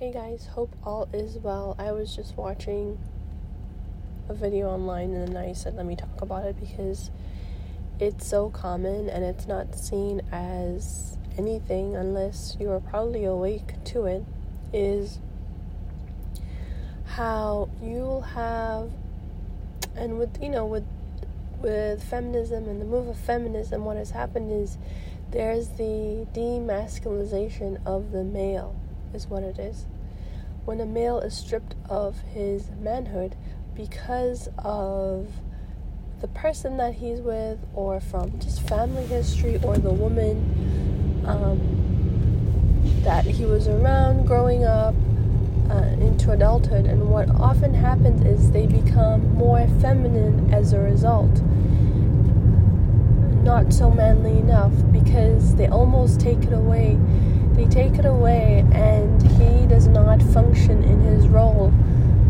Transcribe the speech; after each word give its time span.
Hey 0.00 0.10
guys, 0.10 0.46
hope 0.46 0.74
all 0.82 1.08
is 1.12 1.38
well. 1.38 1.76
I 1.78 1.92
was 1.92 2.16
just 2.16 2.36
watching 2.36 2.98
a 4.28 4.34
video 4.34 4.68
online 4.70 5.14
and 5.14 5.28
then 5.28 5.36
I 5.36 5.52
said, 5.52 5.76
let 5.76 5.86
me 5.86 5.94
talk 5.94 6.20
about 6.20 6.46
it 6.46 6.58
because 6.58 7.12
it's 8.00 8.26
so 8.26 8.50
common 8.50 9.08
and 9.08 9.22
it's 9.24 9.46
not 9.46 9.76
seen 9.76 10.20
as 10.32 11.16
anything 11.38 11.94
unless 11.94 12.56
you 12.58 12.72
are 12.72 12.80
probably 12.80 13.24
awake 13.24 13.84
to 13.84 14.06
it. 14.06 14.24
Is 14.72 15.20
how 17.06 17.68
you'll 17.80 18.22
have, 18.22 18.90
and 19.94 20.18
with 20.18 20.42
you 20.42 20.48
know, 20.48 20.66
with 20.66 20.84
with 21.62 22.02
feminism 22.02 22.68
and 22.68 22.80
the 22.80 22.84
move 22.84 23.06
of 23.06 23.16
feminism, 23.16 23.84
what 23.84 23.96
has 23.96 24.10
happened 24.10 24.50
is 24.50 24.76
there's 25.30 25.68
the 25.68 26.26
demasculization 26.34 27.78
of 27.86 28.10
the 28.10 28.24
male, 28.24 28.74
is 29.14 29.26
what 29.26 29.42
it 29.42 29.58
is. 29.58 29.86
When 30.64 30.80
a 30.80 30.86
male 30.86 31.18
is 31.20 31.36
stripped 31.36 31.74
of 31.88 32.20
his 32.32 32.70
manhood 32.80 33.36
because 33.74 34.48
of 34.58 35.28
the 36.20 36.28
person 36.28 36.76
that 36.78 36.94
he's 36.94 37.20
with, 37.20 37.58
or 37.74 38.00
from 38.00 38.38
just 38.38 38.62
family 38.66 39.04
history, 39.04 39.60
or 39.62 39.76
the 39.76 39.90
woman 39.90 41.22
um, 41.26 41.60
that 43.02 43.24
he 43.24 43.44
was 43.44 43.68
around 43.68 44.26
growing 44.26 44.64
up 44.64 44.94
uh, 45.70 45.74
into 46.00 46.30
adulthood. 46.30 46.86
And 46.86 47.10
what 47.10 47.28
often 47.28 47.74
happens 47.74 48.24
is 48.24 48.50
they 48.52 48.66
become 48.66 49.34
more 49.34 49.66
feminine 49.80 50.52
as 50.54 50.72
a 50.72 50.80
result 50.80 51.42
not 53.44 53.72
so 53.74 53.90
manly 53.90 54.38
enough 54.38 54.72
because 54.90 55.54
they 55.56 55.68
almost 55.68 56.18
take 56.18 56.42
it 56.44 56.52
away. 56.52 56.98
They 57.52 57.66
take 57.66 57.98
it 57.98 58.06
away, 58.06 58.64
and 58.72 58.93
function 60.22 60.82
in 60.84 61.00
his 61.00 61.28
role 61.28 61.72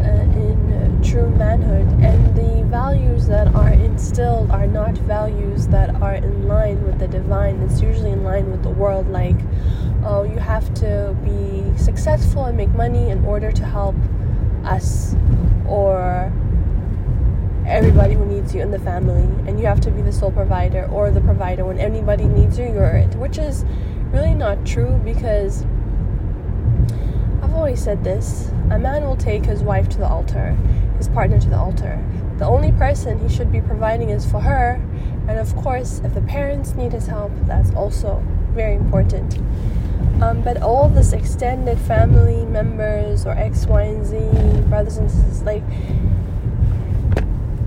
uh, 0.00 0.04
in 0.04 0.72
uh, 0.72 1.02
true 1.02 1.30
manhood. 1.30 1.86
And 2.02 2.36
the 2.36 2.64
values 2.68 3.26
that 3.26 3.48
are 3.54 3.70
instilled 3.70 4.50
are 4.50 4.66
not 4.66 4.96
values 4.98 5.68
that 5.68 5.94
are 6.02 6.14
in 6.14 6.48
line 6.48 6.84
with 6.84 6.98
the 6.98 7.08
divine. 7.08 7.60
It's 7.62 7.80
usually 7.80 8.10
in 8.10 8.24
line 8.24 8.50
with 8.50 8.62
the 8.62 8.70
world, 8.70 9.08
like, 9.08 9.36
oh, 10.04 10.24
you 10.24 10.38
have 10.38 10.72
to 10.74 11.16
be 11.24 11.76
successful 11.78 12.44
and 12.44 12.56
make 12.56 12.70
money 12.70 13.10
in 13.10 13.24
order 13.24 13.52
to 13.52 13.64
help 13.64 13.96
us, 14.64 15.14
or 15.66 16.32
everybody 17.66 18.14
who 18.14 18.26
needs 18.26 18.54
you 18.54 18.60
in 18.60 18.70
the 18.70 18.78
family 18.78 19.22
and 19.48 19.58
you 19.58 19.66
have 19.66 19.80
to 19.80 19.90
be 19.90 20.02
the 20.02 20.12
sole 20.12 20.30
provider 20.30 20.86
or 20.92 21.10
the 21.10 21.20
provider 21.22 21.64
when 21.64 21.78
anybody 21.78 22.24
needs 22.24 22.58
you 22.58 22.66
you're 22.66 22.88
it 22.88 23.14
which 23.14 23.38
is 23.38 23.64
really 24.12 24.34
not 24.34 24.64
true 24.66 25.00
because 25.02 25.64
I've 27.54 27.60
always 27.60 27.84
said 27.84 28.02
this 28.02 28.50
a 28.72 28.78
man 28.80 29.04
will 29.04 29.16
take 29.16 29.44
his 29.44 29.62
wife 29.62 29.88
to 29.90 29.98
the 29.98 30.08
altar 30.08 30.56
his 30.98 31.06
partner 31.06 31.38
to 31.38 31.48
the 31.48 31.56
altar. 31.56 32.04
The 32.38 32.44
only 32.44 32.72
person 32.72 33.20
he 33.20 33.32
should 33.32 33.52
be 33.52 33.60
providing 33.60 34.10
is 34.10 34.28
for 34.28 34.40
her 34.40 34.82
and 35.28 35.38
of 35.38 35.54
course 35.54 36.00
if 36.02 36.14
the 36.14 36.20
parents 36.22 36.74
need 36.74 36.90
his 36.90 37.06
help 37.06 37.30
that's 37.46 37.70
also 37.74 38.20
very 38.54 38.74
important. 38.74 39.38
Um, 40.20 40.42
but 40.42 40.62
all 40.62 40.88
this 40.88 41.12
extended 41.12 41.78
family 41.78 42.44
members 42.44 43.24
or 43.24 43.30
X, 43.30 43.66
Y, 43.66 43.82
and 43.82 44.04
Z, 44.04 44.68
brothers 44.68 44.96
and 44.96 45.08
sisters, 45.08 45.42
like 45.44 45.62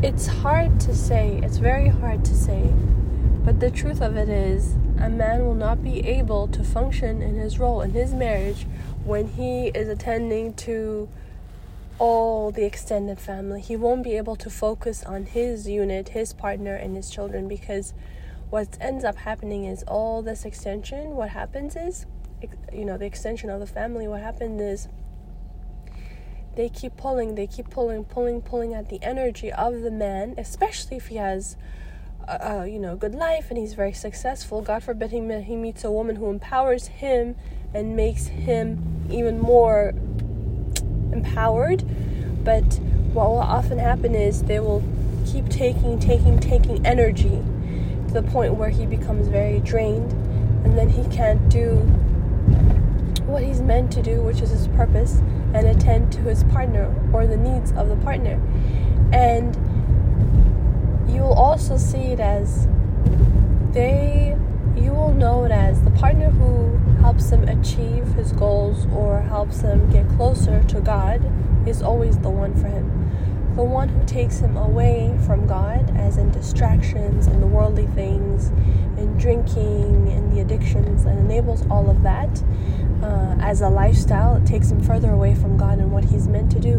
it's 0.00 0.28
hard 0.28 0.78
to 0.78 0.94
say, 0.94 1.40
it's 1.42 1.56
very 1.56 1.88
hard 1.88 2.24
to 2.26 2.36
say, 2.36 2.72
but 3.44 3.58
the 3.58 3.70
truth 3.70 4.00
of 4.00 4.16
it 4.16 4.28
is, 4.28 4.76
a 5.00 5.08
man 5.08 5.44
will 5.44 5.56
not 5.56 5.82
be 5.82 6.06
able 6.06 6.46
to 6.46 6.62
function 6.62 7.20
in 7.20 7.34
his 7.34 7.58
role 7.58 7.80
in 7.80 7.90
his 7.90 8.14
marriage 8.14 8.66
when 9.04 9.28
he 9.28 9.68
is 9.68 9.88
attending 9.88 10.54
to 10.54 11.08
all 11.98 12.50
the 12.50 12.64
extended 12.64 13.20
family. 13.20 13.60
He 13.60 13.76
won't 13.76 14.02
be 14.02 14.16
able 14.16 14.36
to 14.36 14.50
focus 14.50 15.04
on 15.04 15.26
his 15.26 15.68
unit, 15.68 16.10
his 16.10 16.32
partner, 16.32 16.74
and 16.74 16.96
his 16.96 17.10
children 17.10 17.48
because 17.48 17.94
what 18.50 18.76
ends 18.80 19.04
up 19.04 19.16
happening 19.16 19.64
is 19.64 19.82
all 19.84 20.20
this 20.20 20.44
extension, 20.44 21.16
what 21.16 21.30
happens 21.30 21.74
is, 21.74 22.06
you 22.72 22.84
know, 22.84 22.98
the 22.98 23.06
extension 23.06 23.50
of 23.50 23.60
the 23.60 23.66
family, 23.66 24.06
what 24.06 24.20
happens 24.20 24.60
is 24.60 24.88
they 26.54 26.68
keep 26.68 26.96
pulling, 26.96 27.34
they 27.34 27.46
keep 27.46 27.70
pulling, 27.70 28.04
pulling, 28.04 28.42
pulling 28.42 28.74
at 28.74 28.88
the 28.90 29.02
energy 29.02 29.50
of 29.50 29.80
the 29.80 29.90
man, 29.90 30.34
especially 30.36 30.98
if 30.98 31.06
he 31.06 31.16
has, 31.16 31.56
a, 32.28 32.58
uh, 32.58 32.64
you 32.64 32.78
know, 32.78 32.94
good 32.94 33.14
life 33.14 33.46
and 33.48 33.58
he's 33.58 33.72
very 33.74 33.92
successful. 33.92 34.60
God 34.60 34.82
forbid 34.82 35.12
he, 35.12 35.20
he 35.42 35.56
meets 35.56 35.82
a 35.82 35.90
woman 35.90 36.16
who 36.16 36.28
empowers 36.28 36.88
him 36.88 37.36
and 37.74 37.96
makes 37.96 38.26
him 38.26 39.06
even 39.10 39.40
more 39.40 39.94
empowered. 41.12 41.84
But 42.44 42.80
what 43.12 43.28
will 43.28 43.38
often 43.38 43.78
happen 43.78 44.14
is 44.14 44.42
they 44.44 44.60
will 44.60 44.82
keep 45.26 45.48
taking, 45.48 45.98
taking, 45.98 46.38
taking 46.38 46.84
energy 46.84 47.42
to 48.08 48.12
the 48.12 48.22
point 48.22 48.54
where 48.54 48.70
he 48.70 48.86
becomes 48.86 49.28
very 49.28 49.60
drained 49.60 50.12
and 50.64 50.76
then 50.76 50.88
he 50.88 51.04
can't 51.14 51.48
do 51.48 51.76
what 53.26 53.42
he's 53.42 53.60
meant 53.60 53.90
to 53.92 54.02
do, 54.02 54.20
which 54.22 54.40
is 54.40 54.50
his 54.50 54.68
purpose 54.68 55.20
and 55.54 55.66
attend 55.66 56.12
to 56.12 56.20
his 56.22 56.44
partner 56.44 56.94
or 57.12 57.26
the 57.26 57.36
needs 57.36 57.72
of 57.72 57.88
the 57.88 57.96
partner. 57.96 58.40
And 59.12 59.54
you'll 61.08 61.32
also 61.32 61.76
see 61.76 62.12
it 62.12 62.20
as 62.20 62.66
they, 63.72 64.36
you 64.76 64.92
will 64.92 65.12
know 65.12 65.44
it 65.44 65.50
as 65.50 65.82
the 65.82 65.90
partner 65.92 66.30
who 66.30 66.76
helps 67.00 67.30
him 67.30 67.48
achieve 67.48 68.06
his 68.14 68.32
goals 68.32 68.86
or 68.94 69.20
helps 69.20 69.60
him 69.60 69.90
get 69.90 70.08
closer 70.10 70.62
to 70.64 70.80
God 70.80 71.20
is 71.68 71.82
always 71.82 72.18
the 72.18 72.30
one 72.30 72.54
for 72.54 72.68
him. 72.68 73.01
The 73.54 73.62
one 73.62 73.90
who 73.90 74.04
takes 74.06 74.38
him 74.38 74.56
away 74.56 75.16
from 75.26 75.46
God, 75.46 75.94
as 75.96 76.16
in 76.16 76.30
distractions 76.30 77.26
and 77.26 77.42
the 77.42 77.46
worldly 77.46 77.86
things, 77.88 78.48
and 78.96 79.20
drinking 79.20 80.08
and 80.08 80.32
the 80.32 80.40
addictions, 80.40 81.04
and 81.04 81.18
enables 81.18 81.66
all 81.68 81.90
of 81.90 82.02
that, 82.02 82.42
uh, 83.02 83.36
as 83.40 83.60
a 83.60 83.68
lifestyle, 83.68 84.36
it 84.36 84.46
takes 84.46 84.70
him 84.70 84.82
further 84.82 85.10
away 85.10 85.34
from 85.34 85.58
God 85.58 85.78
and 85.78 85.92
what 85.92 86.04
he's 86.04 86.28
meant 86.28 86.50
to 86.52 86.60
do. 86.60 86.78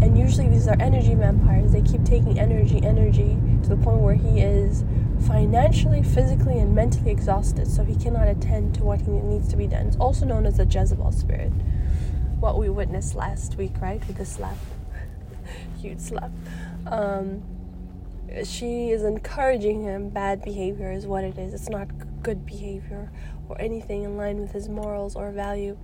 And 0.00 0.16
usually 0.16 0.48
these 0.48 0.66
are 0.68 0.76
energy 0.80 1.14
vampires. 1.14 1.72
They 1.72 1.82
keep 1.82 2.04
taking 2.04 2.38
energy, 2.38 2.80
energy 2.82 3.36
to 3.64 3.68
the 3.68 3.76
point 3.76 3.98
where 3.98 4.14
he 4.14 4.40
is 4.40 4.84
financially, 5.26 6.02
physically, 6.02 6.58
and 6.58 6.74
mentally 6.74 7.10
exhausted, 7.10 7.66
so 7.66 7.84
he 7.84 7.94
cannot 7.94 8.28
attend 8.28 8.74
to 8.76 8.84
what 8.84 9.02
he 9.02 9.10
needs 9.10 9.48
to 9.48 9.56
be 9.56 9.66
done. 9.66 9.88
It's 9.88 9.96
also 9.96 10.24
known 10.24 10.46
as 10.46 10.56
the 10.56 10.64
Jezebel 10.64 11.12
spirit. 11.12 11.52
What 12.40 12.58
we 12.58 12.70
witnessed 12.70 13.14
last 13.14 13.56
week, 13.56 13.72
right? 13.82 14.06
With 14.06 14.16
the 14.16 14.24
slap. 14.24 14.56
Um, 16.86 17.42
she 18.44 18.90
is 18.90 19.02
encouraging 19.02 19.82
him. 19.82 20.10
Bad 20.10 20.42
behavior 20.42 20.90
is 20.92 21.06
what 21.06 21.24
it 21.24 21.38
is. 21.38 21.54
It's 21.54 21.68
not 21.68 21.88
good 22.22 22.44
behavior 22.44 23.10
or 23.48 23.60
anything 23.60 24.02
in 24.02 24.16
line 24.16 24.40
with 24.40 24.52
his 24.52 24.68
morals 24.68 25.14
or 25.14 25.30
value. 25.30 25.76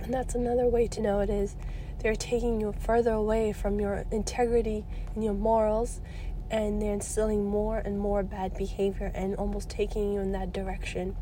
And 0.00 0.12
that's 0.12 0.34
another 0.34 0.66
way 0.66 0.86
to 0.88 1.00
know 1.00 1.20
it 1.20 1.30
is 1.30 1.56
they're 2.00 2.14
taking 2.14 2.60
you 2.60 2.74
further 2.78 3.12
away 3.12 3.52
from 3.52 3.80
your 3.80 4.04
integrity 4.10 4.84
and 5.14 5.24
your 5.24 5.34
morals 5.34 6.00
and 6.50 6.80
they're 6.80 6.92
instilling 6.92 7.44
more 7.44 7.78
and 7.78 7.98
more 7.98 8.22
bad 8.22 8.54
behavior 8.56 9.10
and 9.14 9.34
almost 9.36 9.68
taking 9.70 10.12
you 10.12 10.20
in 10.20 10.32
that 10.32 10.52
direction. 10.52 11.16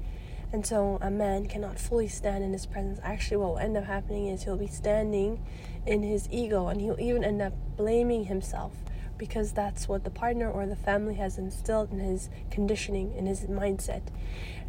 And 0.53 0.67
so 0.67 0.99
a 1.01 1.11
man 1.11 1.47
cannot 1.47 1.79
fully 1.79 2.09
stand 2.09 2.45
in 2.45 2.53
his 2.53 2.67
presence. 2.67 3.01
Actually, 3.03 3.39
what 3.39 3.49
will 3.51 3.59
end 3.59 3.77
up 3.77 3.85
happening 3.85 4.27
is 4.27 4.45
he'll 4.45 4.57
be 4.57 4.67
standing 4.67 5.43
in 5.87 6.03
his 6.03 6.29
ego 6.31 6.69
and 6.69 6.81
he'll 6.81 7.01
even 7.01 7.25
end 7.25 7.41
up 7.41 7.55
blaming 7.77 8.27
himself 8.27 8.73
because 9.17 9.53
that's 9.53 9.89
what 9.89 10.05
the 10.05 10.11
partner 10.11 10.51
or 10.51 10.67
the 10.67 10.77
family 10.77 11.15
has 11.15 11.39
instilled 11.39 11.91
in 11.91 12.01
his 12.01 12.29
conditioning, 12.51 13.15
in 13.15 13.25
his 13.25 13.43
mindset. 13.43 14.03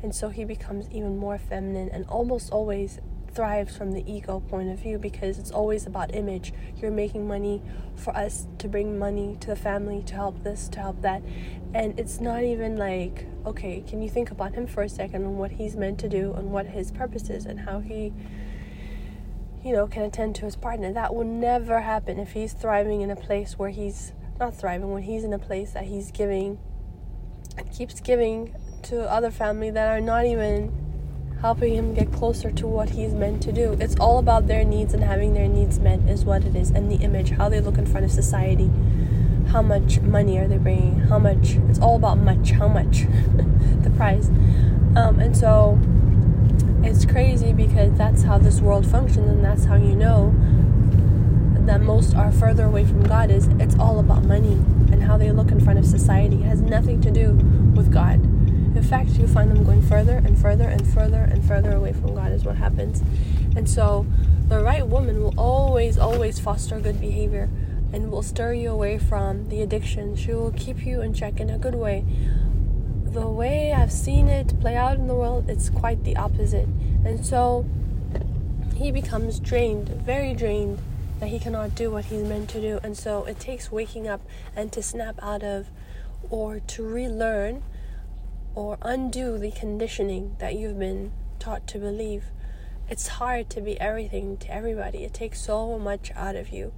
And 0.01 0.15
so 0.15 0.29
he 0.29 0.45
becomes 0.45 0.89
even 0.91 1.17
more 1.17 1.37
feminine 1.37 1.89
and 1.89 2.05
almost 2.05 2.51
always 2.51 2.99
thrives 3.33 3.75
from 3.75 3.91
the 3.91 4.03
ego 4.11 4.39
point 4.39 4.69
of 4.69 4.79
view 4.79 4.97
because 4.97 5.39
it's 5.39 5.51
always 5.51 5.85
about 5.85 6.13
image. 6.13 6.53
You're 6.77 6.91
making 6.91 7.27
money 7.27 7.61
for 7.95 8.15
us 8.15 8.47
to 8.59 8.67
bring 8.67 8.97
money 8.97 9.37
to 9.41 9.47
the 9.47 9.55
family, 9.55 10.03
to 10.03 10.13
help 10.13 10.43
this, 10.43 10.67
to 10.69 10.79
help 10.79 11.01
that. 11.01 11.21
And 11.73 11.99
it's 11.99 12.19
not 12.19 12.43
even 12.43 12.77
like, 12.77 13.27
okay, 13.45 13.83
can 13.87 14.01
you 14.01 14.09
think 14.09 14.31
about 14.31 14.53
him 14.53 14.67
for 14.67 14.83
a 14.83 14.89
second 14.89 15.23
and 15.23 15.37
what 15.37 15.51
he's 15.51 15.75
meant 15.75 15.99
to 15.99 16.09
do 16.09 16.33
and 16.33 16.51
what 16.51 16.67
his 16.67 16.91
purpose 16.91 17.29
is 17.29 17.45
and 17.45 17.61
how 17.61 17.79
he 17.79 18.13
you 19.63 19.71
know, 19.71 19.87
can 19.87 20.03
attend 20.03 20.35
to 20.35 20.45
his 20.45 20.55
partner. 20.55 20.91
That 20.91 21.15
will 21.15 21.23
never 21.23 21.81
happen 21.81 22.19
if 22.19 22.33
he's 22.33 22.53
thriving 22.53 23.01
in 23.01 23.09
a 23.09 23.15
place 23.15 23.57
where 23.57 23.69
he's 23.69 24.13
not 24.39 24.53
thriving, 24.53 24.91
when 24.91 25.03
he's 25.03 25.23
in 25.23 25.31
a 25.31 25.39
place 25.39 25.71
that 25.71 25.85
he's 25.85 26.11
giving, 26.11 26.59
and 27.57 27.71
keeps 27.71 27.99
giving 28.01 28.55
to 28.83 29.09
other 29.09 29.31
family 29.31 29.69
that 29.69 29.87
are 29.87 30.01
not 30.01 30.25
even 30.25 30.73
helping 31.43 31.75
him 31.75 31.93
get 31.93 32.09
closer 32.13 32.49
to 32.49 32.65
what 32.65 32.91
he's 32.91 33.13
meant 33.13 33.43
to 33.43 33.51
do. 33.51 33.75
It's 33.77 33.97
all 33.99 34.17
about 34.17 34.47
their 34.47 34.63
needs 34.63 34.93
and 34.93 35.03
having 35.03 35.33
their 35.33 35.49
needs 35.49 35.77
met 35.77 35.99
is 36.07 36.23
what 36.23 36.45
it 36.45 36.55
is, 36.55 36.69
and 36.69 36.89
the 36.89 37.03
image, 37.03 37.31
how 37.31 37.49
they 37.49 37.59
look 37.59 37.77
in 37.77 37.85
front 37.85 38.05
of 38.05 38.13
society, 38.13 38.71
how 39.49 39.61
much 39.61 39.99
money 39.99 40.37
are 40.37 40.47
they 40.47 40.57
bringing, 40.57 40.99
how 40.99 41.19
much. 41.19 41.55
It's 41.67 41.79
all 41.79 41.97
about 41.97 42.17
much, 42.17 42.51
how 42.51 42.69
much, 42.69 43.01
the 43.81 43.91
price, 43.97 44.29
um, 44.95 45.19
and 45.19 45.35
so 45.35 45.77
it's 46.81 47.05
crazy 47.05 47.51
because 47.51 47.91
that's 47.97 48.23
how 48.23 48.37
this 48.37 48.61
world 48.61 48.87
functions 48.87 49.29
and 49.29 49.43
that's 49.43 49.65
how 49.65 49.75
you 49.75 49.95
know 49.95 50.33
that 51.65 51.81
most 51.81 52.15
are 52.15 52.31
further 52.31 52.65
away 52.65 52.85
from 52.85 53.03
God 53.03 53.29
is 53.29 53.47
it's 53.59 53.77
all 53.77 53.99
about 53.99 54.23
money 54.23 54.53
and 54.91 55.03
how 55.03 55.17
they 55.17 55.31
look 55.31 55.51
in 55.51 55.59
front 55.59 55.77
of 55.77 55.85
society. 55.85 56.37
It 56.37 56.45
has 56.45 56.61
nothing 56.61 57.01
to 57.01 57.11
do 57.11 57.33
with 57.75 57.91
God. 57.91 58.32
In 58.83 58.89
fact, 58.89 59.11
you 59.11 59.27
find 59.27 59.49
them 59.49 59.63
going 59.63 59.81
further 59.81 60.17
and 60.17 60.37
further 60.37 60.65
and 60.65 60.85
further 60.85 61.21
and 61.31 61.41
further 61.45 61.71
away 61.71 61.93
from 61.93 62.13
God 62.13 62.33
is 62.33 62.43
what 62.43 62.57
happens. 62.57 63.01
And 63.55 63.67
so 63.67 64.05
the 64.49 64.61
right 64.61 64.85
woman 64.85 65.23
will 65.23 65.33
always, 65.37 65.97
always 65.97 66.37
foster 66.37 66.81
good 66.81 66.99
behavior 66.99 67.49
and 67.93 68.11
will 68.11 68.21
stir 68.21 68.53
you 68.53 68.71
away 68.71 68.97
from 68.97 69.47
the 69.47 69.61
addiction. 69.61 70.17
She 70.17 70.33
will 70.33 70.51
keep 70.51 70.85
you 70.85 71.01
in 71.01 71.13
check 71.13 71.39
in 71.39 71.49
a 71.49 71.57
good 71.57 71.75
way. 71.75 72.03
The 73.05 73.25
way 73.25 73.71
I've 73.71 73.91
seen 73.91 74.27
it 74.27 74.59
play 74.59 74.75
out 74.75 74.97
in 74.97 75.07
the 75.07 75.15
world, 75.15 75.49
it's 75.49 75.69
quite 75.69 76.03
the 76.03 76.17
opposite. 76.17 76.67
And 77.05 77.25
so 77.25 77.65
he 78.75 78.91
becomes 78.91 79.39
drained, 79.39 79.87
very 79.87 80.33
drained, 80.33 80.79
that 81.21 81.29
he 81.29 81.39
cannot 81.39 81.73
do 81.73 81.89
what 81.89 82.05
he's 82.05 82.23
meant 82.23 82.49
to 82.49 82.59
do. 82.59 82.81
And 82.83 82.97
so 82.97 83.23
it 83.23 83.39
takes 83.39 83.71
waking 83.71 84.09
up 84.09 84.21
and 84.57 84.73
to 84.73 84.83
snap 84.83 85.15
out 85.21 85.41
of 85.41 85.69
or 86.29 86.59
to 86.59 86.83
relearn 86.83 87.63
or 88.55 88.77
undo 88.81 89.37
the 89.37 89.51
conditioning 89.51 90.35
that 90.39 90.55
you've 90.55 90.79
been 90.79 91.11
taught 91.39 91.67
to 91.67 91.79
believe. 91.79 92.25
It's 92.89 93.07
hard 93.07 93.49
to 93.51 93.61
be 93.61 93.79
everything 93.79 94.37
to 94.37 94.53
everybody. 94.53 95.03
It 95.03 95.13
takes 95.13 95.41
so 95.41 95.79
much 95.79 96.11
out 96.15 96.35
of 96.35 96.49
you. 96.49 96.73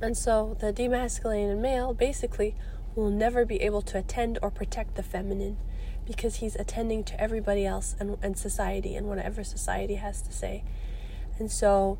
And 0.00 0.16
so 0.16 0.56
the 0.60 0.72
demasculated 0.72 1.58
male 1.58 1.94
basically 1.94 2.54
will 2.94 3.10
never 3.10 3.44
be 3.44 3.60
able 3.62 3.82
to 3.82 3.98
attend 3.98 4.38
or 4.42 4.50
protect 4.50 4.94
the 4.94 5.02
feminine 5.02 5.56
because 6.06 6.36
he's 6.36 6.54
attending 6.56 7.02
to 7.04 7.20
everybody 7.20 7.64
else 7.64 7.96
and, 7.98 8.18
and 8.22 8.36
society 8.36 8.94
and 8.94 9.06
whatever 9.06 9.42
society 9.42 9.94
has 9.94 10.20
to 10.22 10.32
say. 10.32 10.62
And 11.38 11.50
so, 11.50 11.98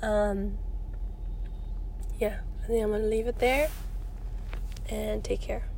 um, 0.00 0.58
yeah, 2.18 2.40
I 2.64 2.66
think 2.66 2.82
I'm 2.82 2.90
going 2.90 3.02
to 3.02 3.08
leave 3.08 3.26
it 3.26 3.38
there 3.38 3.70
and 4.88 5.22
take 5.22 5.40
care. 5.40 5.71